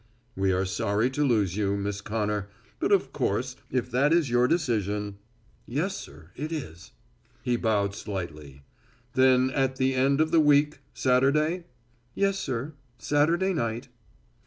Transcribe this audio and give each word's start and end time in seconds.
"We 0.35 0.51
are 0.51 0.65
sorry 0.65 1.11
to 1.11 1.23
lose 1.23 1.55
you, 1.55 1.77
Miss 1.77 2.01
Connor, 2.01 2.49
but 2.79 2.91
of 2.91 3.13
course 3.13 3.55
if 3.69 3.91
that 3.91 4.11
is 4.11 4.31
your 4.31 4.47
decision" 4.47 5.19
"Yes, 5.67 5.95
sir, 5.95 6.31
it 6.35 6.51
is." 6.51 6.89
He 7.43 7.55
bowed 7.55 7.93
slightly. 7.93 8.63
"Then 9.13 9.51
at 9.51 9.75
the 9.75 9.93
end 9.93 10.19
of 10.19 10.31
the 10.31 10.39
week, 10.39 10.79
Saturday?" 10.95 11.65
"Yes, 12.15 12.39
sir, 12.39 12.73
Saturday 12.97 13.53
night." 13.53 13.89